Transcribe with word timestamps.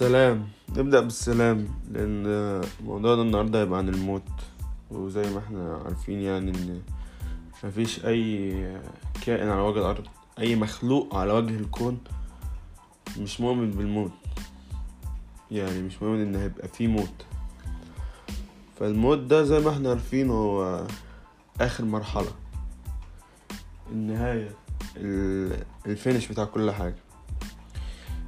السلام 0.00 0.48
نبدأ 0.76 1.00
بالسلام 1.00 1.68
لأن 1.90 2.60
موضوعنا 2.84 3.22
النهاردة 3.22 3.60
هيبقى 3.60 3.78
عن 3.78 3.88
الموت. 3.88 4.22
وزي 4.90 5.30
ما 5.34 5.38
إحنا 5.38 5.82
عارفين 5.84 6.20
يعني 6.20 6.50
إن 6.50 6.82
مفيش 7.64 8.04
أي 8.06 8.52
كائن 9.22 9.48
على 9.48 9.60
وجه 9.60 9.78
الأرض 9.78 10.06
أي 10.38 10.56
مخلوق 10.56 11.14
على 11.16 11.32
وجه 11.32 11.54
الكون 11.56 11.98
مش 13.18 13.40
مؤمن 13.40 13.70
بالموت. 13.70 14.12
يعني 15.50 15.82
مش 15.82 16.02
مؤمن 16.02 16.20
إن 16.20 16.36
هيبقى 16.36 16.68
فيه 16.68 16.86
موت. 16.88 17.24
فالموت 18.78 19.18
ده 19.18 19.42
زي 19.44 19.60
ما 19.60 19.70
إحنا 19.70 19.88
عارفين 19.90 20.30
هو 20.30 20.86
آخر 21.60 21.84
مرحلة. 21.84 22.32
النهاية 23.92 24.50
ال- 24.96 25.64
الفينش 25.86 26.26
بتاع 26.28 26.44
كل 26.44 26.70
حاجة. 26.70 26.96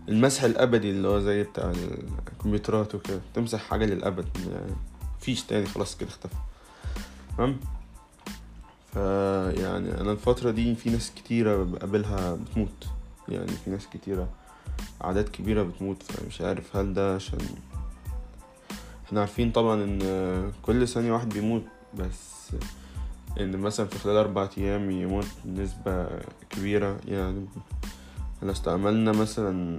المسح 0.09 0.45
الأبدي 0.45 0.91
اللي 0.91 1.09
هو 1.09 1.20
زي 1.20 1.42
بتاع 1.42 1.73
الكمبيوترات 2.33 2.95
وكده. 2.95 3.20
تمسح 3.34 3.61
حاجة 3.61 3.84
للأبد. 3.84 4.28
يعني 4.52 4.73
مفيش 5.20 5.42
تاني 5.42 5.66
خلاص 5.66 5.97
كده 5.97 6.09
اختفى. 6.09 6.34
تمام؟ 7.37 7.61
فيعني 8.92 10.01
أنا 10.01 10.12
الفترة 10.12 10.51
دي 10.51 10.75
في 10.75 10.91
ناس 10.91 11.12
كتيرة 11.16 11.65
بقابلها 11.65 12.34
بتموت. 12.34 12.87
يعني 13.28 13.52
في 13.65 13.70
ناس 13.70 13.87
كتيرة 13.92 14.28
أعداد 15.05 15.28
كبيرة 15.28 15.62
بتموت. 15.62 16.03
فمش 16.03 16.41
عارف 16.41 16.77
هل 16.77 16.95
ده 16.95 17.14
عشان 17.14 17.39
إحنا 19.06 19.20
عارفين 19.20 19.50
طبعا 19.50 19.84
إن 19.84 20.53
كل 20.62 20.89
ثانية 20.89 21.12
واحد 21.12 21.28
بيموت 21.28 21.64
بس 21.95 22.53
إن 23.41 23.56
مثلا 23.56 23.87
في 23.87 23.98
خلال 23.98 24.16
أربع 24.16 24.48
أيام 24.59 24.91
يموت 24.91 25.27
نسبه 25.47 26.09
كبيرة. 26.50 26.98
يعني 27.09 27.47
لو 28.42 28.51
استعملنا 28.51 29.12
مثلا 29.12 29.78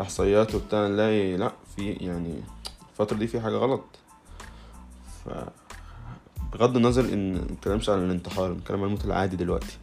احصائيات 0.00 0.54
وبتاع 0.54 0.86
نلاقي 0.86 1.36
لا 1.36 1.52
في 1.76 1.90
يعني 1.92 2.40
الفترة 2.92 3.16
دي 3.16 3.26
في 3.26 3.40
حاجة 3.40 3.54
غلط. 3.56 3.84
ف 5.24 5.28
بغض 6.52 6.76
النظر 6.76 7.04
إن 7.12 7.34
مبنتكلمش 7.34 7.88
عن 7.88 7.98
الانتحار 8.04 8.52
بنتكلم 8.52 8.78
عن 8.78 8.84
الموت 8.84 9.04
العادي 9.04 9.36
دلوقتي. 9.36 9.78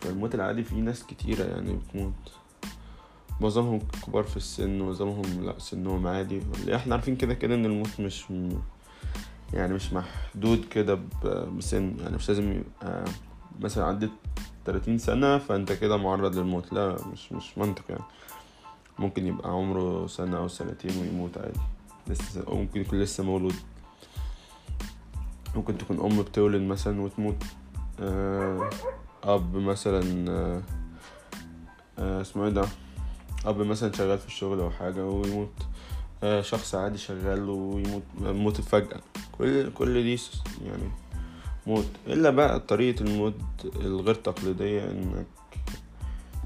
فالموت 0.00 0.34
العادي 0.34 0.64
فيه 0.64 0.76
ناس 0.76 1.02
كتيرة 1.06 1.44
يعني 1.44 1.72
بتموت. 1.76 2.12
معظمهم 3.40 3.78
كبار 4.06 4.22
في 4.24 4.36
السن 4.36 4.80
ومعظمهم 4.80 5.44
لا 5.44 5.58
سنهم 5.58 6.06
عادي. 6.06 6.42
إحنا 6.74 6.94
عارفين 6.94 7.16
كده 7.16 7.34
كده 7.34 7.54
إن 7.54 7.64
الموت 7.64 8.00
مش 8.00 8.30
م- 8.30 8.58
يعني 9.52 9.74
مش 9.74 9.92
محدود 9.92 10.64
كده 10.64 10.98
بسن. 11.58 11.96
يعني 12.02 12.16
مش 12.16 12.28
لازم 12.28 12.52
يبقى 12.52 13.04
مثلا 13.60 13.84
عدت 13.84 14.10
30 14.66 14.98
سنة 14.98 15.38
فأنت 15.38 15.72
كده 15.72 15.96
معرض 15.96 16.36
للموت. 16.36 16.72
لا 16.72 16.96
مش 17.12 17.32
مش 17.32 17.58
منطق 17.58 17.84
يعني. 17.88 18.04
ممكن 18.98 19.26
يبقى 19.26 19.50
عمره 19.50 20.06
سنة 20.06 20.36
أو 20.36 20.48
سنتين 20.48 21.00
ويموت 21.00 21.38
عادي. 21.38 21.60
لسه 22.06 22.44
أو 22.48 22.56
ممكن 22.56 22.80
يكون 22.80 23.00
لسه 23.00 23.24
مولود. 23.24 23.54
ممكن 25.56 25.78
تكون 25.78 26.00
أم 26.00 26.22
بتولد 26.22 26.62
مثلا 26.62 27.00
وتموت. 27.00 27.44
آه، 28.00 28.70
أب 29.24 29.56
مثلا 29.56 30.30
آه، 30.30 30.62
آه، 31.98 32.20
اسمه 32.20 32.44
إيه 32.44 32.50
ده؟ 32.50 32.68
أب 33.44 33.58
مثلا 33.58 33.92
شغال 33.92 34.18
في 34.18 34.26
الشغل 34.26 34.60
أو 34.60 34.70
حاجة 34.70 35.06
ويموت. 35.06 35.52
آه، 36.22 36.40
شخص 36.40 36.74
عادي 36.74 36.98
شغال 36.98 37.48
ويموت 37.50 38.02
موت 38.20 38.60
فجأة. 38.60 39.00
كل 39.38 39.72
كل 39.72 40.02
دي 40.02 40.20
يعني 40.64 40.90
موت. 41.66 41.86
إلا 42.06 42.30
بقى 42.30 42.60
طريقة 42.60 43.00
الموت 43.02 43.34
الغير 43.76 44.14
تقليدية 44.14 44.90
إنك 44.90 45.26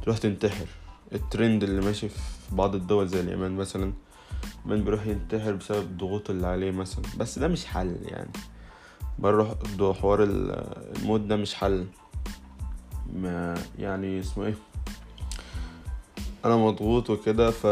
تروح 0.03 0.19
تنتحر. 0.19 0.67
الترند 1.13 1.63
اللي 1.63 1.81
ماشي 1.81 2.09
في 2.09 2.19
بعض 2.53 2.75
الدول 2.75 3.09
زي 3.09 3.21
اليابان 3.21 3.57
مثلا 3.57 3.93
من 4.67 4.85
بيروح 4.85 5.07
ينتحر 5.07 5.53
بسبب 5.53 5.83
الضغوط 5.83 6.31
اللي 6.31 6.47
عليه 6.47 6.71
مثلا. 6.71 7.05
بس 7.19 7.39
ده 7.39 7.49
مش 7.49 7.65
حل 7.67 7.97
يعني. 8.03 8.31
بروح 9.19 9.53
ده 9.79 9.93
حوار 9.93 10.23
ال- 10.23 10.97
الموت 10.97 11.21
ده 11.21 11.37
مش 11.37 11.55
حل. 11.55 11.87
ما 13.15 13.55
يعني 13.79 14.21
اسمه 14.21 14.47
إيه؟ 14.47 14.55
أنا 16.45 16.57
مضغوط 16.57 17.11
وكده 17.11 17.51
ف 17.51 17.67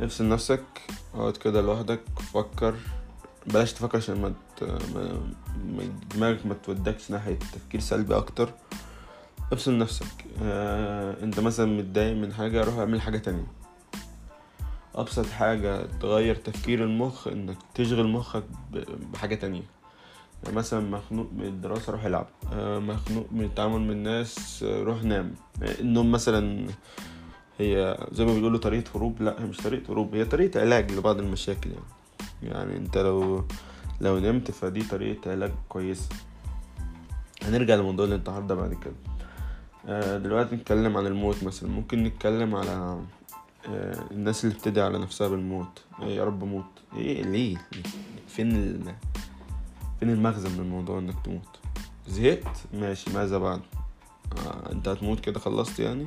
افصل 0.00 0.28
نفسك 0.28 0.62
أقعد 1.14 1.36
كده 1.36 1.60
لوحدك 1.60 2.00
فكر. 2.34 2.74
بلاش 3.46 3.72
تفكر 3.72 3.98
عشان 3.98 4.20
ما. 4.22 4.32
ما... 4.62 5.20
ما 5.76 5.82
دماغك 6.14 6.46
ما 6.46 6.54
تودكش 6.54 7.10
ناحية 7.10 7.38
تفكير 7.38 7.80
سلبي 7.80 8.16
أكتر. 8.16 8.52
افصل 9.52 9.78
نفسك. 9.78 10.24
آه، 10.42 11.24
أنت 11.24 11.40
مثلا 11.40 11.66
متضايق 11.66 12.16
من 12.16 12.32
حاجة 12.32 12.64
روح 12.64 12.74
اعمل 12.74 13.00
حاجة 13.00 13.18
تانية. 13.18 13.46
أبسط 14.94 15.26
حاجة 15.26 15.86
تغير 16.00 16.34
تفكير 16.34 16.84
المخ 16.84 17.28
إنك 17.28 17.56
تشغل 17.74 18.08
مخك 18.08 18.44
بحاجة 19.12 19.34
تانية. 19.34 19.62
يعني 20.44 20.56
مثلا 20.56 20.80
مخنوق 20.80 21.26
من 21.32 21.44
الدراسة 21.44 21.92
روح 21.92 22.04
العب. 22.04 22.26
آه، 22.52 22.78
مخنوق 22.78 23.26
من 23.32 23.44
التعامل 23.44 23.80
من 23.80 23.90
الناس 23.90 24.62
آه، 24.62 24.82
روح 24.82 25.02
نام. 25.02 25.34
آه، 25.62 25.80
النوم 25.80 26.12
مثلا 26.12 26.66
هي 27.58 27.98
زي 28.12 28.24
ما 28.24 28.34
بيقولوا 28.34 28.58
طريقة 28.58 28.90
هروب. 28.96 29.22
لا 29.22 29.42
هي 29.42 29.44
مش 29.44 29.56
طريقة 29.56 29.92
هروب 29.92 30.14
هي 30.14 30.24
طريقة 30.24 30.60
علاج 30.60 30.92
لبعض 30.92 31.18
المشاكل 31.18 31.70
يعني. 31.70 31.84
يعني 32.42 32.76
أنت 32.76 32.98
لو 32.98 33.44
لو 34.00 34.18
نمت 34.18 34.50
فدي 34.50 34.82
طريقة 34.82 35.30
علاج 35.30 35.52
كويسة. 35.68 36.08
هنرجع 37.42 37.74
لموضوع 37.74 38.06
الانتحار 38.06 38.42
ده 38.42 38.54
بعد 38.54 38.74
كده. 38.74 38.94
آه، 39.86 40.18
دلوقتي 40.18 40.54
نتكلم 40.56 40.96
عن 40.96 41.06
الموت 41.06 41.44
مثلا. 41.44 41.70
ممكن 41.70 42.04
نتكلم 42.04 42.54
على 42.54 43.00
آه، 43.68 44.04
الناس 44.10 44.44
اللي 44.44 44.54
بتدعي 44.54 44.84
على 44.84 44.98
نفسها 44.98 45.28
بالموت. 45.28 45.82
إيه 46.02 46.16
يا 46.16 46.24
رب 46.24 46.44
موت. 46.44 46.64
إيه 46.96 47.22
ليه؟ 47.22 47.56
فين 48.28 48.56
ال... 48.56 48.94
فين 50.00 50.10
المغزى 50.10 50.48
من 50.48 50.60
الموضوع 50.60 50.98
إنك 50.98 51.14
تموت؟ 51.24 51.58
زهقت؟ 52.08 52.56
ماشي. 52.74 53.10
ماذا 53.10 53.38
بعد؟ 53.38 53.60
آه، 54.46 54.72
أنت 54.72 54.88
هتموت 54.88 55.20
كده 55.20 55.40
خلصت 55.40 55.80
يعني؟ 55.80 56.06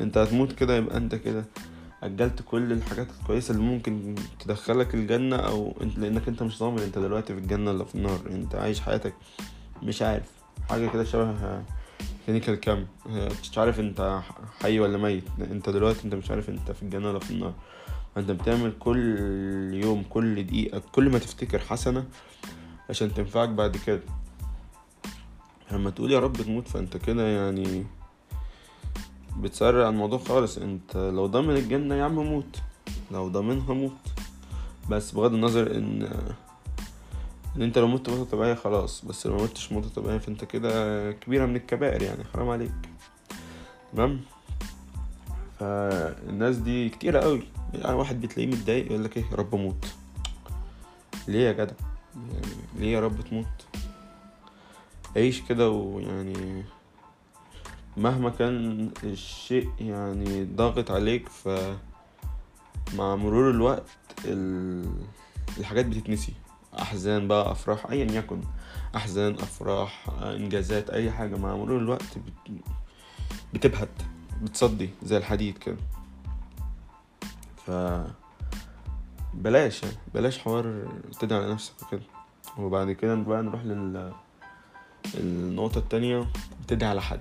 أنت 0.00 0.18
هتموت 0.18 0.52
كده 0.52 0.76
يبقى 0.76 0.96
أنت 0.96 1.14
كده. 1.14 1.44
أجلت 2.02 2.42
كل 2.42 2.72
الحاجات 2.72 3.08
الكويسة 3.20 3.52
اللي 3.52 3.62
ممكن 3.62 4.14
تدخلك 4.40 4.94
الجنة 4.94 5.36
أو 5.36 5.76
انت 5.82 5.98
لأنك 5.98 6.28
أنت 6.28 6.42
مش 6.42 6.58
ضامن 6.58 6.78
أنت 6.78 6.98
دلوقتي 6.98 7.34
في 7.34 7.40
الجنة 7.40 7.70
ولا 7.70 7.84
في 7.84 7.94
النار. 7.94 8.20
أنت 8.30 8.54
عايش 8.54 8.80
حياتك. 8.80 9.14
مش 9.82 10.02
عارف. 10.02 10.30
حاجة 10.68 10.88
كده 10.88 11.04
شبه 11.04 11.62
كلينيكال 12.26 12.54
كام 12.54 12.86
مش 13.42 13.58
عارف 13.58 13.80
أنت 13.80 14.20
حي 14.62 14.80
ولا 14.80 14.98
ميت. 14.98 15.24
أنت 15.40 15.70
دلوقتي 15.70 16.04
أنت 16.04 16.14
مش 16.14 16.30
عارف 16.30 16.48
أنت 16.48 16.70
في 16.70 16.82
الجنة 16.82 17.08
ولا 17.08 17.18
في 17.18 17.30
النار. 17.30 17.54
انت 18.16 18.30
بتعمل 18.30 18.72
كل 18.78 19.18
يوم 19.84 20.02
كل 20.10 20.46
دقيقة 20.46 20.82
كل 20.92 21.10
ما 21.10 21.18
تفتكر 21.18 21.58
حسنة 21.58 22.04
عشان 22.90 23.14
تنفعك 23.14 23.48
بعد 23.48 23.76
كده. 23.76 24.00
لما 25.72 25.90
تقول 25.90 26.12
يا 26.12 26.18
رب 26.18 26.36
تموت 26.36 26.68
فأنت 26.68 26.96
كده 26.96 27.26
يعني 27.28 27.86
بتسرع 29.40 29.88
الموضوع 29.88 30.18
خالص. 30.18 30.58
انت 30.58 30.96
لو 30.96 31.26
ضامن 31.26 31.56
الجنة 31.56 31.94
يا 31.94 32.04
عم 32.04 32.14
موت 32.14 32.58
لو 33.10 33.28
ضامنها 33.28 33.74
موت 33.74 33.92
بس 34.90 35.10
بغض 35.10 35.34
النظر 35.34 35.76
ان 35.76 36.02
ان 37.56 37.62
انت 37.62 37.78
لو 37.78 37.86
مت 37.86 38.08
موتة 38.08 38.24
طبيعية 38.30 38.54
خلاص. 38.54 39.04
بس 39.04 39.26
لو 39.26 39.36
متش 39.36 39.72
موتة 39.72 39.88
طبيعية 39.88 40.18
فانت 40.18 40.44
كده 40.44 41.12
كبيرة 41.12 41.46
من 41.46 41.56
الكبائر 41.56 42.02
يعني. 42.02 42.24
حرام 42.24 42.48
عليك. 42.48 42.72
تمام؟ 43.92 44.20
فالناس 45.60 46.56
دي 46.56 46.88
كتيرة 46.88 47.20
قوي. 47.20 47.42
يعني 47.74 47.96
واحد 47.96 48.20
بتلاقيه 48.20 48.46
متضايق 48.50 48.86
يقول 48.86 49.04
لك 49.04 49.16
إيه؟ 49.16 49.24
يا 49.30 49.36
رب 49.36 49.54
موت 49.54 49.86
ليه 51.28 51.46
يا 51.46 51.52
جدع؟ 51.52 51.74
يعني 52.16 52.46
ليه 52.78 52.92
يا 52.92 53.00
رب 53.00 53.20
تموت؟ 53.20 53.46
عيش 55.16 55.42
كده 55.42 55.70
ويعني 55.70 56.64
مهما 57.98 58.30
كان 58.30 58.90
الشيء 59.04 59.68
يعني 59.80 60.44
ضاغط 60.44 60.90
عليك 60.90 61.28
ف 61.28 61.48
مع 62.94 63.16
مرور 63.16 63.50
الوقت 63.50 63.88
ال... 64.24 64.84
الحاجات 65.58 65.86
بتتنسي. 65.86 66.32
أحزان 66.78 67.28
بقى 67.28 67.52
أفراح 67.52 67.86
ايا 67.86 68.12
يكن. 68.12 68.40
أحزان 68.96 69.34
أفراح 69.34 70.06
إنجازات 70.22 70.90
أي 70.90 71.10
حاجة 71.10 71.36
مع 71.36 71.56
مرور 71.56 71.78
الوقت 71.78 72.18
بت... 72.18 72.52
بتبهت 73.54 73.88
بتصدي 74.42 74.90
زي 75.02 75.16
الحديد 75.16 75.58
كده. 75.58 75.76
ف 77.66 77.70
بلاش 79.34 79.82
يعني 79.82 79.94
بلاش 80.14 80.38
حوار 80.38 80.88
تدعي 81.20 81.42
على 81.42 81.52
نفسك 81.52 81.82
وكده. 81.82 82.02
وبعد 82.58 82.92
كده 82.92 83.14
بقى 83.14 83.42
نروح 83.42 83.64
لل 83.64 84.12
النقطة 85.14 85.78
التانية 85.78 86.26
تدعي 86.68 86.90
على 86.90 87.02
حد. 87.02 87.20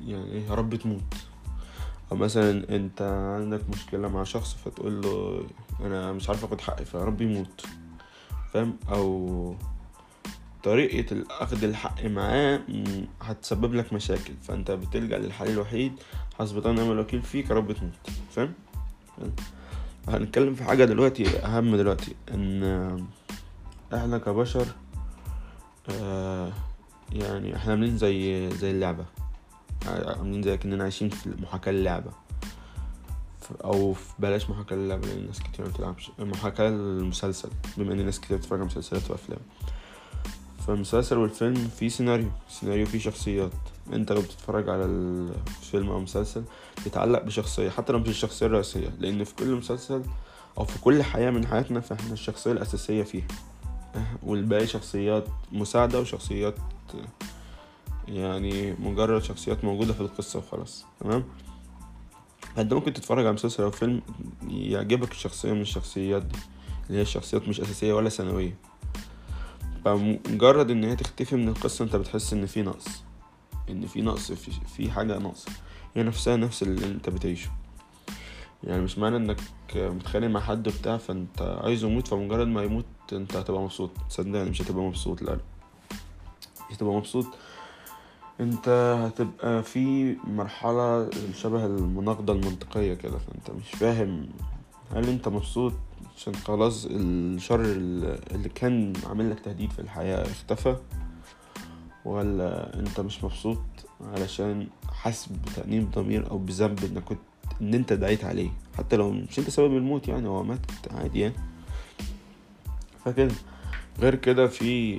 يعني 0.00 0.32
إيه 0.32 0.46
يا 0.46 0.54
رب 0.54 0.74
تموت. 0.74 1.14
أو 2.12 2.16
مثلا 2.16 2.76
أنت 2.76 3.02
عندك 3.40 3.70
مشكلة 3.70 4.08
مع 4.08 4.24
شخص 4.24 4.54
فتقول 4.54 5.00
له 5.02 5.46
أنا 5.80 6.12
مش 6.12 6.28
عارف 6.28 6.44
آخد 6.44 6.60
حقي 6.60 6.84
فيا 6.84 7.00
رب 7.00 7.20
يموت. 7.20 7.66
فاهم؟ 8.52 8.76
أو 8.88 9.56
طريقة 10.64 11.24
أخذ 11.30 11.64
الحق 11.64 12.04
معاه 12.04 12.60
هتسبب 13.22 13.74
لك 13.74 13.92
مشاكل. 13.92 14.34
فأنت 14.42 14.70
بتلجأ 14.70 15.18
للحل 15.18 15.48
الوحيد 15.48 15.92
حسب 16.38 16.66
نعم 16.66 16.90
الوكيل 16.92 17.22
فيك 17.22 17.50
يا 17.50 17.54
رب 17.54 17.72
تموت. 17.72 17.92
فاهم؟ 18.30 18.52
هنتكلم 20.08 20.54
في 20.54 20.64
حاجة 20.64 20.84
دلوقتي 20.84 21.38
أهم 21.38 21.76
دلوقتي 21.76 22.14
إن 22.34 23.06
إحنا 23.94 24.18
كبشر 24.18 24.66
آه 25.90 26.52
يعني 27.12 27.56
إحنا 27.56 27.72
عاملين 27.72 27.98
زي 27.98 28.50
زي 28.50 28.70
اللعبة. 28.70 29.04
عاملين 29.86 30.42
زي 30.42 30.56
كأننا 30.56 30.82
عايشين 30.82 31.08
في 31.08 31.34
محاكاة 31.42 31.72
اللعبة 31.72 32.10
أو 33.64 33.92
في 33.92 34.12
بلاش 34.18 34.50
محاكاة 34.50 34.76
اللعبة 34.76 35.06
لأن 35.06 35.26
ناس 35.26 35.40
كتير 35.40 35.66
مبتلعبش 35.66 36.10
محاكاة 36.18 36.68
المسلسل 36.68 37.48
بما 37.76 37.92
إن 37.92 38.04
ناس 38.04 38.20
كتير 38.20 38.36
بتتفرج 38.36 38.58
على 38.58 38.66
مسلسلات 38.66 39.10
وأفلام. 39.10 39.40
فالمسلسل 40.66 41.18
والفيلم 41.18 41.68
فيه 41.78 41.88
سيناريو. 41.88 42.28
سيناريو 42.48 42.86
فيه 42.86 42.98
شخصيات. 42.98 43.52
أنت 43.92 44.12
لو 44.12 44.20
بتتفرج 44.20 44.68
على 44.68 44.84
الفيلم 44.84 45.90
أو 45.90 46.00
مسلسل 46.00 46.44
بتتعلق 46.80 47.22
بشخصية 47.22 47.70
حتى 47.70 47.92
لو 47.92 47.98
مش 47.98 48.08
الشخصية 48.08 48.46
الرئيسية. 48.46 48.88
لأن 48.98 49.24
في 49.24 49.34
كل 49.34 49.54
مسلسل 49.54 50.02
أو 50.58 50.64
في 50.64 50.78
كل 50.78 51.02
حياة 51.02 51.30
من 51.30 51.46
حياتنا 51.46 51.80
فإحنا 51.80 52.12
الشخصية 52.12 52.52
الأساسية 52.52 53.02
فيها. 53.02 53.26
والباقي 54.22 54.66
شخصيات 54.66 55.24
مساعدة 55.52 56.00
وشخصيات 56.00 56.54
يعني 58.08 58.72
مجرد 58.72 59.22
شخصيات 59.22 59.64
موجودة 59.64 59.92
في 59.92 60.00
القصة 60.00 60.38
وخلاص 60.38 60.84
تمام؟ 61.00 61.24
انت 62.58 62.72
ممكن 62.72 62.92
تتفرج 62.92 63.26
على 63.26 63.34
مسلسل 63.34 63.62
أو 63.62 63.70
فيلم 63.70 64.02
يعجبك 64.48 65.10
الشخصية 65.10 65.52
من 65.52 65.60
الشخصيات 65.60 66.22
دي 66.22 66.38
اللي 66.86 66.98
هي 66.98 67.02
الشخصيات 67.02 67.48
مش 67.48 67.60
أساسية 67.60 67.92
ولا 67.92 68.08
ثانوية. 68.08 68.56
فمجرد 69.84 70.70
إن 70.70 70.84
هي 70.84 70.96
تختفي 70.96 71.36
من 71.36 71.48
القصة 71.48 71.84
أنت 71.84 71.96
بتحس 71.96 72.32
إن 72.32 72.46
في 72.46 72.62
نقص 72.62 72.84
إن 73.70 73.86
في 73.86 74.02
نقص 74.02 74.32
في, 74.32 74.50
في 74.76 74.90
حاجة 74.90 75.18
ناقصة. 75.18 75.52
هي 75.94 76.02
نفسها 76.02 76.36
نفس 76.36 76.62
اللي 76.62 76.86
أنت 76.86 77.08
بتعيشه. 77.08 77.50
يعني 78.64 78.82
مش 78.82 78.98
معنى 78.98 79.16
إنك 79.16 79.40
متخانق 79.76 80.26
مع 80.26 80.40
حد 80.40 80.68
بتاع 80.68 80.96
فأنت 80.96 81.58
عايزه 81.64 81.88
يموت 81.88 82.08
فمجرد 82.08 82.46
ما 82.46 82.62
يموت 82.62 82.84
أنت 83.12 83.36
هتبقى 83.36 83.62
مبسوط. 83.62 83.90
صدقني 84.08 84.50
مش 84.50 84.62
هتبقى 84.62 84.84
مبسوط 84.84 85.22
لا. 85.22 85.38
مش 86.70 86.76
هتبقى 86.76 86.94
مبسوط 86.94 87.26
انت 88.40 88.68
هتبقى 89.04 89.62
في 89.62 90.16
مرحلة 90.24 91.10
شبه 91.34 91.66
المناقضة 91.66 92.32
المنطقية 92.32 92.94
كده 92.94 93.18
فانت 93.18 93.50
مش 93.50 93.70
فاهم 93.70 94.26
هل 94.94 95.08
انت 95.08 95.28
مبسوط 95.28 95.72
عشان 96.16 96.34
خلاص 96.34 96.86
الشر 96.90 97.60
اللي 97.60 98.48
كان 98.54 98.92
عامل 99.06 99.30
لك 99.30 99.40
تهديد 99.40 99.70
في 99.70 99.78
الحياة 99.78 100.22
اختفى 100.22 100.76
ولا 102.04 102.78
انت 102.78 103.00
مش 103.00 103.24
مبسوط 103.24 103.58
علشان 104.00 104.66
حاسس 104.92 105.28
بتأنيب 105.28 105.90
ضمير 105.90 106.30
أو 106.30 106.38
بذنب 106.38 106.84
انك 106.84 107.04
كنت 107.04 107.18
ان 107.60 107.74
انت 107.74 107.92
دعيت 107.92 108.24
عليه؟ 108.24 108.50
حتى 108.78 108.96
لو 108.96 109.10
مش 109.10 109.38
انت 109.38 109.50
سبب 109.50 109.76
الموت 109.76 110.08
يعني 110.08 110.28
هو 110.28 110.42
مات 110.42 110.60
عادي 110.90 111.20
يعني. 111.20 111.34
فكده 113.04 113.34
غير 113.98 114.14
كده 114.14 114.46
في 114.46 114.98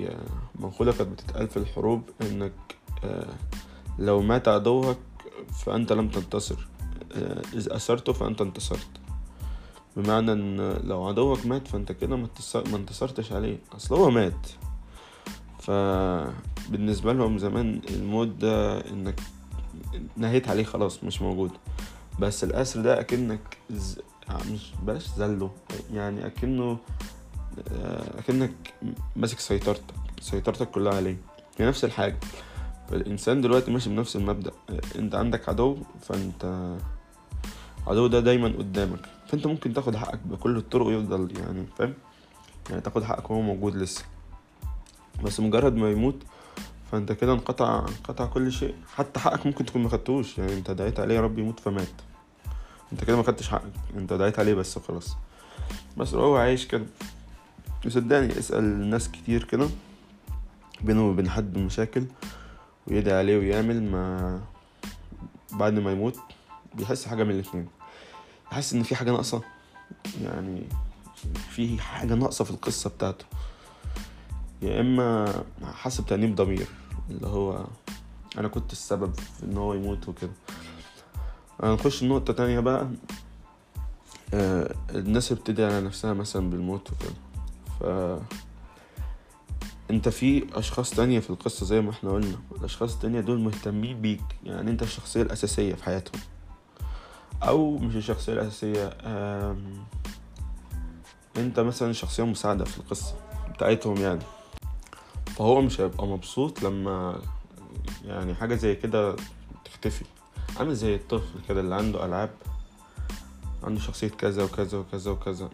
مقولة 0.56 0.92
كانت 0.92 1.10
بتتقال 1.10 1.48
في 1.48 1.58
الحروب 1.58 2.02
انك 2.22 2.75
لو 4.00 4.22
مات 4.22 4.48
عدوك 4.48 4.98
فأنت 5.66 5.94
لم 5.94 6.10
تنتصر. 6.10 6.68
إذا 7.54 7.76
أسرته 7.76 8.14
فأنت 8.14 8.42
انتصرت. 8.42 8.88
بمعنى 9.98 10.32
إن 10.32 10.80
لو 10.84 11.04
عدوك 11.08 11.46
مات 11.46 11.68
فأنت 11.68 11.92
كده 11.92 12.16
ما 12.16 12.28
انتصرتش 12.74 13.32
عليه. 13.32 13.60
أصل 13.76 13.96
هو 13.96 14.10
مات. 14.10 14.48
فبالنسبه 15.60 17.14
لهم 17.14 17.38
زمان 17.38 17.82
الموت 17.90 18.28
ده 18.28 18.80
إنك 18.90 19.20
نهيت 20.18 20.50
عليه 20.50 20.64
خلاص 20.64 21.04
مش 21.04 21.22
موجود. 21.22 21.52
بس 22.20 22.44
الاسر 22.44 22.82
ده 22.82 23.00
أكنك 23.00 23.58
ز... 23.72 24.00
مش 24.52 24.72
بلاش 24.84 25.08
زله. 25.08 25.52
يعني 25.94 26.26
أكنه 26.26 26.78
أكنك 28.18 28.54
ماسك 29.16 29.40
سيطرتك. 29.40 29.94
سيطرتك 30.22 30.72
كلها 30.72 30.96
عليه. 30.96 31.18
هي 31.58 31.68
نفس 31.68 31.86
الحاجة. 31.86 32.20
فالإنسان 32.90 33.42
دلوقتي 33.42 33.72
ماشي 33.72 33.90
بنفس 33.90 34.16
المبدأ. 34.16 34.52
أنت 34.96 35.16
عندك 35.16 35.50
عدو 35.50 35.78
فأنت 36.02 36.76
عدو 37.88 38.08
ده 38.08 38.20
دايما 38.20 38.48
قدامك. 38.48 39.00
فأنت 39.28 39.48
ممكن 39.48 39.74
تاخد 39.74 39.96
حقك 39.96 40.20
بكل 40.26 40.58
الطرق 40.58 40.86
ويفضل 40.86 41.38
يعني 41.38 41.66
فاهم؟ 41.78 41.94
يعني 42.70 42.82
تاخد 42.82 43.04
حقك 43.04 43.32
وهو 43.32 43.42
موجود 43.42 43.76
لسه. 43.76 44.06
بس 45.24 45.40
مجرد 45.40 45.76
ما 45.76 45.92
يموت 45.92 46.24
فأنت 46.92 47.12
كده 47.12 47.34
انقطع 47.34 47.80
انقطع 47.80 48.26
كل 48.26 48.52
شيء. 48.52 48.76
حتى 48.96 49.20
حقك 49.20 49.46
ممكن 49.46 49.66
تكون 49.66 49.84
ما 49.84 49.90
خدتوش. 49.90 50.38
يعني 50.38 50.54
أنت 50.54 50.72
دعيت 50.72 51.00
عليه 51.00 51.16
يا 51.16 51.22
رب 51.22 51.40
يموت 51.40 51.60
فمات. 51.60 51.88
أنت 52.92 53.04
كده 53.04 53.18
ما 53.18 53.24
خدتش 53.24 53.50
حقك. 53.50 53.72
أنت 53.98 54.14
دعيت 54.14 54.40
عليه 54.40 54.54
بس 54.54 54.80
خلاص. 54.80 55.18
بس 55.98 56.14
هو 56.14 56.36
عايش 56.36 56.68
كده. 56.68 56.86
وصدقني 57.86 58.40
اسأل 58.40 58.90
ناس 58.90 59.12
كتير 59.12 59.44
كده 59.44 59.68
بينه 60.82 61.10
وبين 61.10 61.30
حد 61.30 61.58
مشاكل. 61.58 62.06
ويدعي 62.88 63.18
عليه 63.18 63.38
ويعمل 63.38 63.84
ما 63.92 64.42
بعد 65.52 65.74
ما 65.74 65.92
يموت 65.92 66.20
بيحس 66.74 67.06
حاجة 67.06 67.24
من 67.24 67.32
الاتنين. 67.32 67.68
يحس 68.52 68.74
إن 68.74 68.84
في 68.84 68.96
حاجة 68.96 69.12
ناقصة. 69.12 69.42
يعني 70.24 70.64
في 71.50 71.82
حاجة 71.82 72.14
ناقصة 72.14 72.46
في 72.46 72.52
القصة 72.52 72.90
بتاعته. 72.90 73.26
يا 74.62 74.82
إما 74.82 75.34
حاسس 75.64 76.02
بتأنيب 76.02 76.36
ضمير 76.36 76.68
اللي 77.10 77.28
هو 77.28 77.66
أنا 78.38 78.48
كنت 78.48 78.72
السبب 78.72 79.14
في 79.14 79.44
إن 79.44 79.58
هو 79.58 79.74
يموت 79.74 80.10
وكده. 80.10 80.32
هنخش 81.64 82.04
النقطة 82.04 82.34
تانية 82.34 82.60
بقى. 82.60 82.88
آه 84.34 84.76
الناس 84.90 85.34
بتدعي 85.34 85.76
على 85.76 85.86
نفسها 85.86 86.14
مثلا 86.14 86.50
بالموت 86.50 86.92
وكده. 86.92 87.14
ف 87.80 87.84
انت 89.92 90.10
في 90.10 90.46
اشخاص 90.54 90.90
تانية 90.90 91.20
في 91.20 91.30
القصة 91.30 91.66
زي 91.66 91.82
ما 91.82 91.92
إحنا 91.92 92.12
قلنا. 92.12 92.38
الاشخاص 92.60 92.94
التانية 92.94 93.20
دول 93.20 93.40
مهتمين 93.40 94.02
بيك. 94.02 94.24
يعني 94.44 94.72
انت 94.72 94.84
الشخصية 94.84 95.22
الأساسية 95.22 95.74
في 95.76 95.84
حياتهم. 95.84 96.22
أو 97.44 97.78
مش 97.78 97.96
الشخصية 97.96 98.34
الأساسية 98.34 98.98
انت 101.38 101.60
مثلا 101.60 101.94
شخصية 101.94 102.24
مساعدة 102.24 102.66
في 102.66 102.78
القصة 102.78 103.16
بتاعتهم 103.54 103.98
يعني. 103.98 104.22
فهو 105.26 105.62
مش 105.62 105.82
هيبقى 105.82 106.08
مبسوط 106.08 106.64
لما 106.64 107.22
يعني 108.06 108.36
حاجة 108.36 108.56
زي 108.56 108.76
كده 108.76 109.16
تختفي. 109.66 110.06
عامل 110.60 110.76
زي 110.76 110.96
الطفل 110.96 111.40
كده 111.50 111.62
اللي 111.62 111.76
عنده 111.76 112.06
ألعاب. 112.06 112.30
عنده 113.64 113.80
شخصية 113.82 114.08
كذا 114.08 114.44
وكذا 114.44 114.78
وكذا 114.78 115.12
وكذا. 115.12 115.50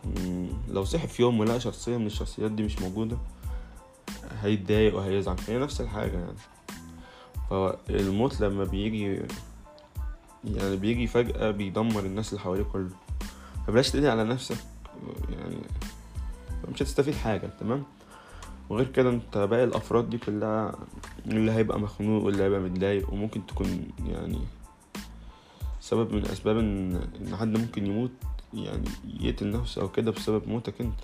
لو 0.69 0.83
صحي 0.85 1.07
في 1.07 1.21
يوم 1.21 1.39
ولقى 1.39 1.59
شخصية 1.59 1.97
من 1.97 2.05
الشخصيات 2.05 2.51
دي 2.51 2.63
مش 2.63 2.79
موجودة 2.79 3.17
هيتضايق 4.41 4.95
وهيزعل. 4.95 5.37
فهي 5.37 5.57
نفس 5.57 5.81
الحاجة 5.81 6.17
يعني. 6.17 6.37
فالموت 7.49 8.41
لما 8.41 8.63
بيجي 8.63 9.21
يعني 10.43 10.75
بيجي 10.75 11.07
فجأة 11.07 11.51
بيدمر 11.51 11.99
الناس 12.05 12.29
اللي 12.29 12.41
حواليه 12.41 12.63
كله. 12.63 12.89
فبلاش 13.67 13.91
تدعي 13.91 14.11
على 14.11 14.23
نفسك 14.23 14.57
يعني 15.29 15.57
مش 16.73 16.81
هتستفيد 16.81 17.13
حاجة 17.13 17.49
تمام؟ 17.59 17.83
وغير 18.69 18.87
كده 18.91 19.09
انت 19.09 19.37
باقي 19.37 19.63
الأفراد 19.63 20.09
دي 20.09 20.17
كلها 20.17 20.75
اللي 21.25 21.51
هيبقى 21.51 21.79
مخنوق 21.79 22.23
واللي 22.23 22.43
هيبقى 22.43 22.59
متضايق 22.59 23.13
وممكن 23.13 23.45
تكون 23.45 23.87
يعني 24.05 24.39
سبب 25.79 26.13
من 26.13 26.25
أسباب 26.25 26.57
إن 26.57 27.35
حد 27.39 27.57
ممكن 27.57 27.85
يموت 27.87 28.11
يعني 28.53 28.89
يقتل 29.19 29.51
نفسه 29.51 29.81
أو 29.81 29.89
كده 29.89 30.11
بسبب 30.11 30.47
موتك 30.47 30.81
أنت. 30.81 30.99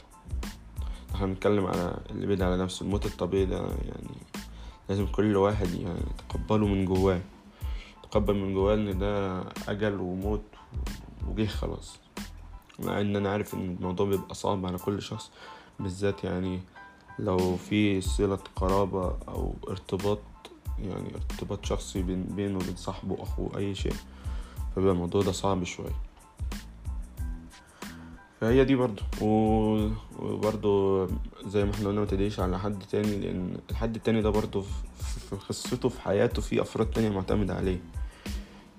إحنا 1.16 1.28
بنتكلم 1.28 1.66
على 1.66 1.98
اللي 2.10 2.28
بيدعي 2.28 2.52
على 2.54 2.64
نفسه. 2.64 2.84
الموت 2.84 3.06
الطبيعي 3.06 3.46
ده 3.46 3.58
يعني 3.58 4.18
لازم 4.90 5.06
كل 5.08 5.36
واحد 5.38 5.74
يعني 5.74 6.00
يتقبله 6.20 6.68
من 6.68 6.86
جواه. 6.86 7.22
يتقبل 7.98 8.36
من 8.36 8.54
جواه 8.54 8.74
إن 8.74 9.00
ده 9.00 9.44
أجل 9.68 10.00
وموت 10.00 10.42
وجه 11.28 11.46
خلاص. 11.46 12.00
مع 12.80 13.02
إن 13.02 13.16
أنا 13.16 13.32
عارف 13.32 13.54
إن 13.54 13.76
الموضوع 13.80 14.06
بيبقى 14.06 14.36
صعب 14.36 14.66
على 14.66 14.78
كل 14.78 15.02
شخص 15.02 15.32
بالذات 15.80 16.24
يعني 16.24 16.60
لو 17.20 17.56
في 17.56 18.02
صلة 18.02 18.40
قرابة 18.56 19.16
أو 19.28 19.54
ارتباط 19.70 20.20
يعني 20.80 21.16
ارتباط 21.16 21.66
شخصي 21.66 22.02
بين 22.02 22.24
بينه 22.24 22.56
وبين 22.56 22.76
صاحبه 22.76 23.24
أخوه 23.24 23.58
أي 23.58 23.76
شيء 23.76 23.94
فبيبقى 24.76 24.94
الموضوع 24.94 25.22
ده 25.22 25.32
صعب 25.32 25.64
شوية. 25.64 26.07
فهي 28.42 28.66
دي 28.66 28.76
برضو 28.76 29.04
وبرضو 30.20 31.06
زي 31.46 31.66
ما 31.66 31.72
إحنا 31.72 31.90
قلنا 31.90 32.02
متديش 32.02 32.40
على 32.40 32.60
حد 32.60 32.84
تاني 32.92 33.18
لأن 33.20 33.58
الحد 33.72 33.96
التاني 33.96 34.22
ده 34.22 34.30
برضو 34.30 34.62
في 35.30 35.36
قصته 35.50 35.90
في 35.90 36.02
حياته 36.02 36.42
في 36.42 36.62
أفراد 36.62 36.92
تانية 36.92 37.10
معتمدة 37.10 37.56
عليه. 37.56 37.80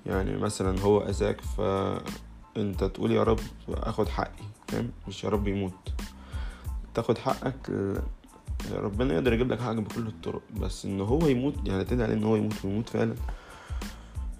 يعني 0.06 0.36
مثلا 0.36 0.80
هو 0.80 1.00
أذاك 1.00 1.40
فأنت 1.40 2.84
تقول 2.84 3.12
يا 3.12 3.22
رب 3.22 3.40
أخد 3.68 4.08
حقي 4.08 4.44
فاهم؟ 4.68 4.90
مش 5.08 5.24
يا 5.24 5.28
رب 5.28 5.48
يموت. 5.48 5.92
تاخد 6.94 7.18
حقك 7.18 7.70
ربنا 8.72 9.14
يقدر 9.14 9.32
يجيب 9.32 9.52
لك 9.52 9.60
حاجة 9.60 9.80
بكل 9.80 10.06
الطرق 10.06 10.42
بس 10.60 10.84
إن 10.84 11.00
هو 11.00 11.26
يموت 11.26 11.54
يعني 11.64 11.84
تدعي 11.84 12.06
عليه 12.06 12.14
إن 12.14 12.24
هو 12.24 12.36
يموت 12.36 12.64
ويموت 12.64 12.88
فعلا. 12.88 13.14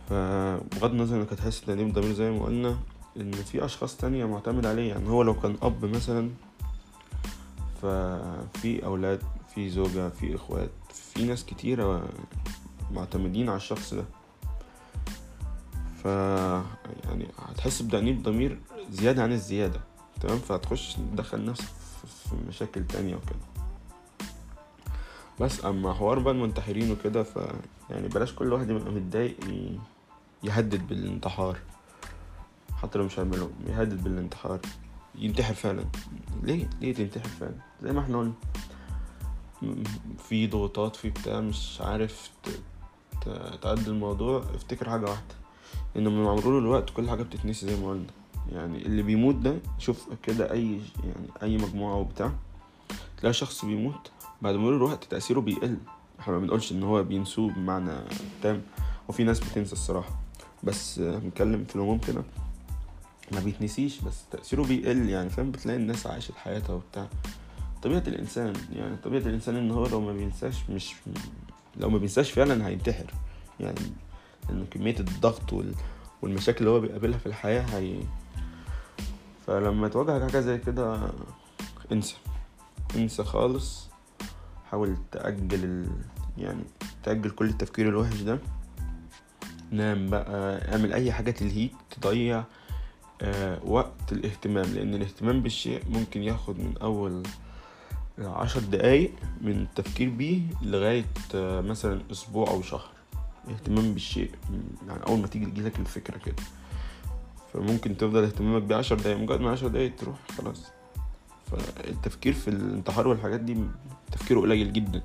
فبغض 0.09 0.91
النظر 0.91 1.17
إنك 1.17 1.33
هتحس 1.33 1.61
تأنيب 1.61 1.93
ضمير 1.93 2.13
زي 2.13 2.31
ما 2.31 2.45
قلنا 2.45 2.79
إن 3.21 3.33
في 3.33 3.65
أشخاص 3.65 3.97
تانية 3.97 4.25
معتمد 4.25 4.67
عليه. 4.67 4.89
يعني 4.89 5.09
هو 5.09 5.23
لو 5.23 5.35
كان 5.41 5.57
أب 5.63 5.85
مثلا 5.85 6.31
ففي 7.83 8.85
أولاد 8.85 9.23
في 9.55 9.71
زوجة 9.71 10.09
في 10.09 10.35
إخوات 10.35 10.71
في 10.93 11.25
ناس 11.25 11.45
كتيرة 11.45 12.09
معتمدين 12.91 13.49
على 13.49 13.57
الشخص 13.57 13.95
ده. 13.95 14.05
ف 16.03 16.05
يعني 17.05 17.27
هتحس 17.49 17.83
بتأنيب 17.83 18.23
ضمير 18.23 18.59
زيادة 18.91 19.23
عن 19.23 19.33
الزيادة 19.33 19.81
تمام؟ 20.21 20.39
فهتخش 20.39 20.95
تدخل 20.95 21.45
نفسك 21.45 21.69
في 22.25 22.35
مشاكل 22.49 22.87
تانية 22.87 23.15
وكده. 23.17 23.65
بس 25.41 25.65
أما 25.65 25.95
حوار 25.95 26.19
بقى 26.19 26.35
المنتحرين 26.35 26.91
وكده 26.93 27.23
ف 27.23 27.39
يعني 27.91 28.09
بلاش 28.09 28.33
كل 28.35 28.53
واحد 28.53 28.71
يبقى 28.71 28.93
متضايق 28.93 29.37
يهدد 30.43 30.89
بالانتحار. 30.89 31.59
حتى 32.83 32.99
لو 32.99 33.05
مش 33.05 33.19
هيعمله 33.19 33.51
يهدد 33.67 34.05
بالانتحار. 34.05 34.61
ينتحر 35.15 35.55
فعلا. 35.55 35.85
ليه؟ 36.43 36.71
ليه 36.81 36.95
تنتحر 36.95 37.29
فعلا؟ 37.29 37.55
زي 37.83 37.93
ما 37.93 38.01
إحنا 38.01 38.19
قلنا. 38.19 38.33
في 40.19 40.47
ضغوطات 40.47 40.97
في 40.97 41.11
بتاع 41.11 41.41
مش 41.41 41.81
عارف 41.81 42.31
تعدي 43.63 43.87
الموضوع. 43.87 44.45
افتكر 44.55 44.91
حاجة 44.91 45.05
واحدة. 45.11 45.35
إنه 45.97 46.11
من 46.11 46.23
مرور 46.23 46.59
الوقت 46.59 46.91
كل 46.91 47.11
حاجة 47.11 47.23
بتتنسي 47.23 47.67
زي 47.67 47.81
ما 47.81 47.89
قلنا. 47.89 48.07
يعني 48.53 48.87
اللي 48.87 49.03
بيموت 49.03 49.35
ده 49.35 49.59
شوف 49.79 50.09
كده 50.23 50.53
أي 50.53 50.81
يعني 51.05 51.27
أي 51.43 51.57
مجموعة 51.57 51.97
وبتاع 51.97 52.33
تلاقي 53.21 53.33
شخص 53.33 53.65
بيموت 53.65 54.11
بعد 54.43 54.55
مرور 54.55 54.77
الوقت 54.77 55.05
تأثيره 55.05 55.41
بيقل. 55.41 55.79
إحنا 56.21 56.35
ما 56.35 56.41
بنقولش 56.41 56.73
إن 56.73 56.83
هو 56.83 57.03
بينسوه 57.03 57.53
بمعنى 57.53 57.93
تام. 58.43 58.63
وفي 59.09 59.25
ناس 59.25 59.41
بتنسى 59.41 59.73
الصراحة. 59.73 60.19
بس 60.63 60.99
هنتكلم 60.99 61.65
في 61.65 61.77
العموم 61.77 61.99
كده. 61.99 62.25
ما 63.33 63.41
بيتنسيش 63.41 64.01
بس 64.01 64.25
تأثيره 64.31 64.63
بيقل 64.63 65.09
يعني 65.09 65.31
فاهم؟ 65.31 65.51
بتلاقي 65.51 65.77
الناس 65.77 66.07
عاشت 66.07 66.35
حياتها 66.37 66.75
وبتاع. 66.75 67.09
طبيعة 67.83 68.03
الإنسان 68.07 68.53
يعني 68.73 68.97
طبيعة 68.97 69.21
الإنسان 69.21 69.57
إن 69.57 69.71
هو 69.71 69.87
لو 69.87 70.01
ما 70.01 70.13
بينساش 70.13 70.71
مش 70.71 70.95
لو 71.77 71.91
ما 71.91 71.99
بينساش 71.99 72.31
فعلا 72.31 72.67
هينتحر. 72.67 73.15
يعني 73.61 73.81
لأن 74.49 74.67
كمية 74.71 74.97
الضغط 75.01 75.53
وال... 75.53 75.75
والمشاكل 76.23 76.59
اللي 76.59 76.71
هو 76.71 76.81
بيقابلها 76.81 77.19
في 77.19 77.27
الحياة 77.27 77.63
هي 77.63 78.01
فلما 79.47 79.89
تواجهك 79.89 80.31
حاجة 80.31 80.41
زي 80.41 80.59
كده 80.59 81.13
انسى. 81.93 82.17
انسى 82.97 83.25
خالص. 83.25 83.89
حاول 84.71 84.97
تأجل 85.13 85.65
ال... 85.65 85.91
يعني 86.39 86.65
تأجل 87.03 87.31
كل 87.31 87.49
التفكير 87.49 87.89
الوحش 87.89 88.21
ده. 88.21 88.39
نام 89.71 90.11
بقى 90.11 90.73
اعمل 90.73 90.93
أي 90.93 91.13
حاجة 91.13 91.31
تلهيك 91.31 91.73
تضيع 92.01 92.45
وقت 93.65 94.13
الاهتمام 94.13 94.65
لأن 94.65 94.95
الاهتمام 94.95 95.43
بالشيء 95.43 95.83
ممكن 95.91 96.23
ياخد 96.23 96.59
من 96.59 96.75
أول 96.83 97.23
عشر 98.19 98.61
دقايق 98.61 99.13
من 99.41 99.53
التفكير 99.53 100.09
بيه 100.11 100.41
لغاية 100.63 101.05
آه 101.35 101.61
مثلا 101.61 102.01
أسبوع 102.13 102.51
أو 102.51 102.63
شهر. 102.63 102.91
اهتمام 103.51 103.93
بالشيء 103.93 104.31
يعني 104.89 105.07
أول 105.07 105.19
ما 105.19 105.27
تيجي 105.27 105.47
تجيلك 105.47 105.79
الفكرة 105.79 106.19
كده. 106.19 106.43
فممكن 107.53 107.97
تفضل 107.97 108.25
اهتمامك 108.25 108.63
بيه 108.63 108.77
عشر 108.77 108.97
دقايق 108.97 109.19
مجرد 109.19 109.41
ما 109.41 109.51
عشر 109.51 109.69
دقايق 109.69 109.97
تروح 109.97 110.17
خلاص. 110.39 110.67
فالتفكير 111.47 112.33
في 112.33 112.49
الانتحار 112.49 113.09
والحاجات 113.09 113.41
دي 113.41 113.57
تفكيره 114.13 114.41
قليل 114.41 114.73
جدا. 114.73 115.03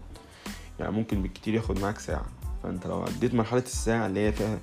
يعني 0.80 0.92
ممكن 0.92 1.22
بالكتير 1.22 1.54
ياخد 1.54 1.80
معاك 1.80 2.00
ساعة. 2.00 2.26
فأنت 2.64 2.88
لو 2.88 3.02
عديت 3.02 3.34
مرحلة 3.34 3.62
الساعة 3.62 4.08
اللي 4.08 4.20
هي 4.20 4.32
فيها 4.32 4.60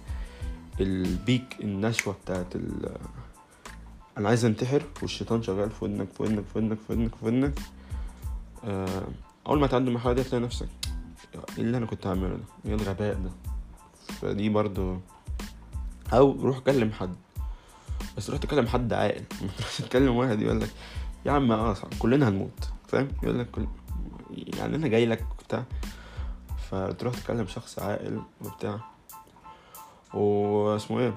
البيك 0.81 1.57
النشوة 1.61 2.17
بتاعت 2.25 2.57
أنا 4.19 4.29
عايز 4.29 4.45
انتحر 4.45 4.83
والشيطان 5.03 5.43
شغال 5.43 5.71
في 5.71 5.85
ودنك 5.85 6.09
في 6.13 6.23
ودنك 6.23 6.45
في 6.53 6.59
ودنك 6.59 6.79
في 6.87 6.93
ودنك 6.93 7.15
في 7.15 7.27
ودنك. 7.27 7.59
آه، 8.65 9.05
أول 9.47 9.61
ما 9.61 9.67
تعدي 9.67 9.89
المرحلة 9.89 10.13
دي 10.13 10.21
هتلاقي 10.21 10.43
نفسك 10.45 10.69
إيه 11.35 11.65
اللي 11.65 11.77
أنا 11.77 11.87
كنت 11.87 12.07
هعمله 12.07 12.29
ده؟ 12.37 12.45
إيه 12.67 12.75
الغباء 12.75 13.15
ده؟ 13.15 13.31
فدي 14.21 14.49
برضو 14.49 14.97
أو 16.13 16.41
روح 16.43 16.59
كلم 16.59 16.93
حد. 16.93 17.15
بس 18.17 18.31
روح 18.31 18.39
تكلم 18.39 18.67
حد 18.67 18.93
عاقل. 18.93 19.25
تكلم 19.89 20.17
واحد 20.17 20.43
يقول 20.43 20.61
لك 20.61 20.71
يا 21.27 21.33
عم 21.33 21.53
آه 21.53 21.77
كلنا 21.99 22.29
هنموت. 22.29 22.71
فاهم؟ 22.89 23.09
يقول 23.23 23.39
لك 23.39 23.51
كل... 23.51 23.67
يعني 24.31 24.77
أنا 24.77 24.89
جاي 24.89 25.07
لك 25.07 25.25
وبتاع. 25.41 25.65
فتروح 26.71 27.15
تكلم 27.15 27.47
شخص 27.47 27.79
عاقل 27.79 28.23
وبتاع. 28.45 28.81
واسمه 30.15 31.01
إيه؟ 31.01 31.15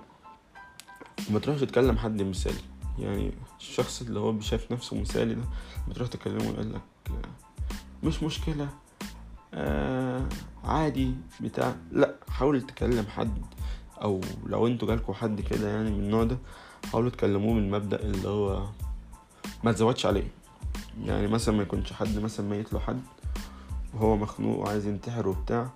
ما 1.29 1.39
تروحش 1.39 1.61
تكلم 1.61 1.97
حد 1.97 2.21
مثالي. 2.21 2.72
يعني 2.99 3.31
الشخص 3.59 4.01
اللي 4.01 4.19
هو 4.19 4.39
شايف 4.39 4.71
نفسه 4.71 5.01
مثالي 5.01 5.35
ده 5.35 5.43
بتروح 5.87 6.07
تكلمه 6.07 6.43
يقول 6.43 6.73
لك 6.73 6.81
مش 8.03 8.23
مشكلة 8.23 8.69
آه 9.53 10.25
عادي 10.63 11.13
بتاع. 11.41 11.75
لأ 11.91 12.15
حاول 12.29 12.61
تكلم 12.61 13.05
حد 13.05 13.45
أو 14.01 14.21
لو 14.45 14.67
أنتوا 14.67 14.87
جالكوا 14.87 15.13
حد 15.13 15.41
كده 15.41 15.69
يعني 15.69 15.91
من 15.91 15.99
النوع 15.99 16.23
ده 16.23 16.37
حاولوا 16.91 17.09
تكلموه 17.09 17.53
من 17.53 17.71
مبدأ 17.71 17.99
اللي 17.99 18.27
هو 18.27 18.67
ما 19.63 19.71
تزودش 19.71 20.05
عليه. 20.05 20.27
يعني 21.05 21.27
مثلا 21.27 21.55
ما 21.55 21.63
يكونش 21.63 21.93
حد 21.93 22.19
مثلا 22.19 22.49
ميت 22.49 22.73
له 22.73 22.79
حد 22.79 23.01
وهو 23.93 24.17
مخنوق 24.17 24.59
وعايز 24.59 24.87
ينتحر 24.87 25.27
وبتاع 25.27 25.69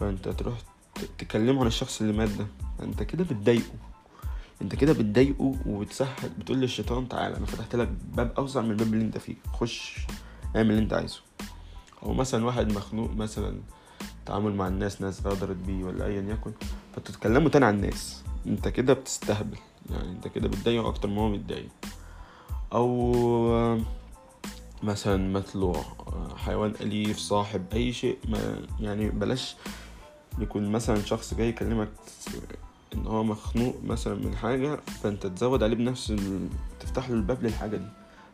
فأنت 0.00 0.28
تروح 0.28 0.58
تكلمه 1.18 1.60
عن 1.60 1.66
الشخص 1.66 2.00
اللي 2.00 2.12
مات 2.12 2.28
ده. 2.28 2.46
انت 2.82 3.02
كده 3.02 3.24
بتضايقه. 3.24 3.91
انت 4.62 4.74
كده 4.74 4.92
بتضايقه 4.92 5.54
وبتسهل 5.66 6.30
بتقول 6.38 6.58
للشيطان 6.58 7.08
تعالى 7.08 7.36
أنا 7.36 7.46
فتحت 7.46 7.76
لك 7.76 7.88
باب 8.14 8.32
اوسع 8.38 8.60
من 8.60 8.70
الباب 8.70 8.94
اللي 8.94 9.04
انت 9.04 9.18
فيه 9.18 9.34
خش 9.52 10.06
اعمل 10.56 10.70
اللي 10.70 10.82
انت 10.82 10.92
عايزه. 10.92 11.20
أو 12.02 12.12
مثلا 12.12 12.44
واحد 12.44 12.72
مخنوق 12.72 13.10
مثلا 13.10 13.60
تعامل 14.26 14.54
مع 14.54 14.68
الناس 14.68 15.02
ناس 15.02 15.26
غدرت 15.26 15.56
بيه 15.56 15.84
ولا 15.84 16.06
ايا 16.06 16.22
يكن 16.22 16.52
فتتكلموا 16.96 17.48
تاني 17.48 17.64
عن 17.64 17.74
الناس. 17.74 18.22
انت 18.46 18.68
كده 18.68 18.92
بتستهبل 18.92 19.58
يعني 19.90 20.10
انت 20.10 20.28
كده 20.28 20.48
بتضايقه 20.48 20.88
أكتر 20.88 21.08
ما 21.08 21.22
هو 21.22 21.28
متضايق 21.28 21.68
أو 22.72 23.78
مثلا 24.82 25.32
مطلوع 25.32 25.84
حيوان 26.36 26.74
أليف 26.80 27.18
صاحب 27.18 27.64
أي 27.72 27.92
شيء 27.92 28.18
ما 28.28 28.66
يعني 28.80 29.10
بلاش 29.10 29.56
يكون 30.38 30.72
مثلا 30.72 31.02
شخص 31.02 31.34
جاي 31.34 31.48
يكلمك 31.48 31.88
إن 32.94 33.06
هو 33.06 33.24
مخنوق 33.24 33.76
مثلا 33.84 34.14
من 34.14 34.36
حاجة 34.36 34.76
فأنت 35.02 35.26
تزود 35.26 35.62
عليه 35.62 35.76
بنفس. 35.76 36.14
تفتح 36.80 37.08
له 37.10 37.14
الباب 37.14 37.42
للحاجة 37.42 37.76
دي 37.76 37.88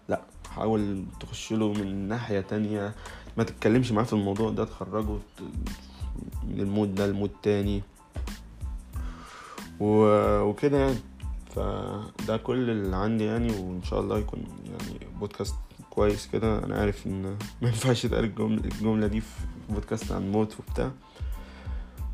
لا 0.08 0.20
حاول 0.50 1.04
تخش 1.20 1.52
له 1.52 1.72
من 1.72 2.08
ناحية 2.08 2.40
تانية 2.40 2.94
ما 3.36 3.44
تتكلمش 3.44 3.92
معاه 3.92 4.04
في 4.04 4.12
الموضوع 4.12 4.50
ده 4.50 4.64
تخرجه 4.64 5.18
من 6.48 6.60
المود 6.60 6.94
ده 6.94 7.06
لمود 7.06 7.30
تاني. 7.42 7.82
وكده 9.80 10.78
يعني 10.78 10.96
فده 11.50 12.36
كل 12.36 12.70
اللي 12.70 12.96
عندي 12.96 13.24
يعني 13.24 13.52
وإن 13.52 13.82
شاء 13.82 14.00
الله 14.00 14.18
يكون 14.18 14.44
يعني 14.66 15.06
بودكاست 15.20 15.54
كويس 15.90 16.26
كده 16.32 16.64
أنا 16.64 16.80
عارف 16.80 17.06
إن 17.06 17.22
ما 17.62 17.68
ينفعش 17.68 18.04
الجمله 18.04 18.64
الجملة 18.64 19.06
دي 19.06 19.20
في 19.20 19.40
بودكاست 19.68 20.12
عن 20.12 20.32
موت 20.32 20.54
وبتاع 20.60 20.90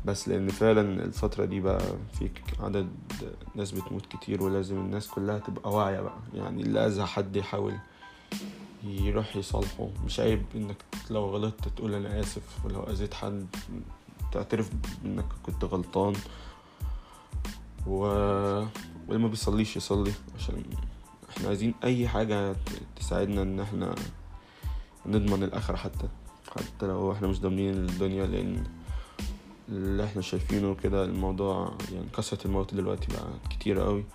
بس 0.05 0.27
لأن 0.27 0.47
فعلا 0.49 0.81
الفترة 1.05 1.45
دي 1.45 1.59
بقى 1.59 1.81
في 2.19 2.29
عدد 2.59 2.87
ناس 3.55 3.71
بتموت 3.71 4.05
كتير 4.05 4.43
ولازم 4.43 4.77
الناس 4.77 5.07
كلها 5.07 5.39
تبقى 5.39 5.71
واعية 5.71 6.01
بقى. 6.01 6.17
يعني 6.33 6.61
اللي 6.61 6.85
أذى 6.87 7.05
حد 7.05 7.35
يحاول 7.35 7.73
يروح 8.83 9.35
يصالحه. 9.35 9.87
مش 10.05 10.19
عيب 10.19 10.45
إنك 10.55 10.77
لو 11.09 11.25
غلطت 11.25 11.67
تقول 11.67 11.93
أنا 11.93 12.19
آسف 12.19 12.65
ولو 12.65 12.83
أذيت 12.83 13.13
حد 13.13 13.45
تعترف 14.31 14.69
إنك 15.05 15.25
كنت 15.43 15.63
غلطان. 15.63 16.13
و... 17.87 17.97
واللي 19.07 19.23
ما 19.23 19.27
بيصليش 19.27 19.77
يصلي 19.77 20.11
عشان 20.37 20.63
إحنا 21.29 21.47
عايزين 21.47 21.73
أي 21.83 22.07
حاجة 22.07 22.55
تساعدنا 22.95 23.41
إن 23.41 23.59
إحنا 23.59 23.95
نضمن 25.05 25.43
الآخرة 25.43 25.75
حتى. 25.75 26.07
حتى 26.51 26.85
لو 26.87 27.11
إحنا 27.11 27.27
مش 27.27 27.39
ضامنين 27.41 27.73
الدنيا 27.73 28.25
لأن 28.25 28.63
اللي 29.69 30.05
إحنا 30.05 30.21
شايفينه 30.21 30.75
كده 30.75 31.03
الموضوع 31.03 31.77
يعني 31.93 32.05
كثرة 32.17 32.47
الموت 32.47 32.73
دلوقتي 32.73 33.07
بقى 33.13 33.27
كتير 33.49 33.79
قوي. 33.79 34.05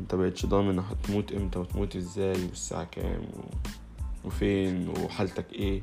انت 0.00 0.14
بقيتش 0.14 0.46
ضامن 0.46 0.78
هتموت 0.78 1.32
إمتى 1.32 1.58
وتموت 1.58 1.96
إزاي 1.96 2.44
والساعة 2.44 2.84
كام 2.84 3.20
و... 3.20 3.40
وفين 4.24 4.88
وحالتك 4.88 5.52
إيه. 5.52 5.82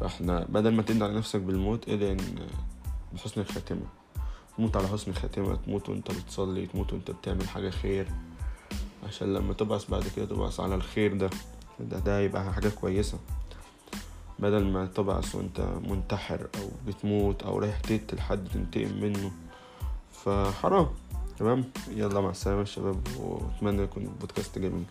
فاحنا 0.00 0.46
بدل 0.48 0.74
ما 0.74 0.82
تندى 0.82 1.04
على 1.04 1.14
نفسك 1.14 1.40
بالموت 1.40 1.88
ادعي 1.88 2.16
بحسن 3.12 3.40
الخاتمة. 3.40 3.86
تموت 4.56 4.76
على 4.76 4.88
حسن 4.88 5.10
الخاتمة 5.10 5.56
تموت 5.56 5.88
وانت 5.88 6.10
بتصلي 6.10 6.66
تموت 6.66 6.92
وانت 6.92 7.10
بتعمل 7.10 7.48
حاجة 7.48 7.70
خير. 7.70 8.08
عشان 9.08 9.34
لما 9.34 9.52
تبعث 9.52 9.90
بعد 9.90 10.04
كده 10.16 10.26
تبعث 10.26 10.60
على 10.60 10.74
الخير 10.74 11.14
ده. 11.16 11.30
ده, 11.80 11.98
ده 11.98 12.20
يبقى 12.20 12.52
حاجة 12.52 12.68
كويسة. 12.68 13.18
بدل 14.40 14.64
ما 14.64 14.86
تبعث 14.86 15.34
وانت 15.34 15.60
منتحر 15.60 16.40
أو 16.40 16.68
بتموت 16.86 17.42
أو 17.42 17.58
رايح 17.58 17.80
تقتل 17.80 18.20
حد 18.20 18.48
تنتقم 18.54 19.00
منه. 19.02 19.30
فحرام. 20.12 20.86
تمام؟ 21.38 21.64
يلا 21.90 22.20
مع 22.20 22.30
السلامة 22.30 22.60
يا 22.60 22.64
شباب 22.64 23.00
واتمنى 23.18 23.82
يكون 23.82 24.02
البودكاست 24.02 24.58
جميل. 24.58 24.84